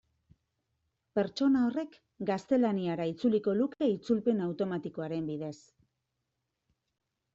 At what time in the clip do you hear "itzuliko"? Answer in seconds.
3.11-3.55